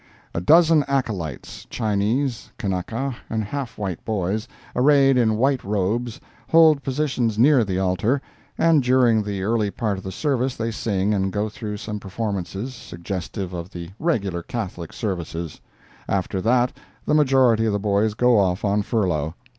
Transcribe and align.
A 0.33 0.41
dozen 0.41 0.83
acolytes—Chinese, 0.87 2.51
Kanaka 2.57 3.17
and 3.29 3.43
half 3.43 3.77
white 3.77 4.03
boys, 4.03 4.47
arrayed 4.75 5.15
in 5.15 5.37
white 5.37 5.63
robes, 5.63 6.19
hold 6.49 6.81
positions 6.81 7.37
near 7.37 7.63
the 7.63 7.77
altar, 7.77 8.19
and 8.57 8.81
during 8.81 9.21
the 9.21 9.43
early 9.43 9.69
part 9.69 9.99
of 9.99 10.03
the 10.03 10.11
service 10.11 10.55
they 10.55 10.71
sing 10.71 11.13
and 11.13 11.31
go 11.31 11.49
through 11.49 11.77
some 11.77 11.99
performances 11.99 12.73
suggestive 12.73 13.53
of 13.53 13.69
the 13.69 13.91
regular 13.99 14.41
Catholic 14.41 14.91
services; 14.91 15.61
after 16.09 16.41
that, 16.41 16.75
the 17.05 17.13
majority 17.13 17.67
of 17.67 17.73
the 17.73 17.77
boys 17.79 18.15
go 18.15 18.39
off 18.39 18.65
on 18.65 18.81
furlough. 18.81 19.35